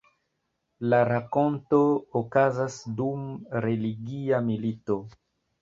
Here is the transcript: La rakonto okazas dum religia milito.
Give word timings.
La 0.93 1.01
rakonto 1.09 1.81
okazas 2.21 2.79
dum 3.03 3.29
religia 3.67 4.41
milito. 4.51 4.99